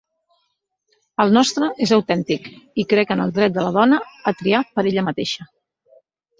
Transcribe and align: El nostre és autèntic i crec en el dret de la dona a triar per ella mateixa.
El 1.25 1.33
nostre 1.37 1.67
és 1.89 1.93
autèntic 1.99 2.49
i 2.85 2.87
crec 2.95 3.15
en 3.19 3.23
el 3.27 3.37
dret 3.37 3.55
de 3.61 3.69
la 3.69 3.77
dona 3.79 4.03
a 4.33 4.37
triar 4.43 4.65
per 4.75 4.89
ella 4.93 5.09
mateixa. 5.13 5.51